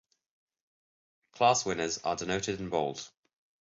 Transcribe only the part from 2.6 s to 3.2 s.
bold.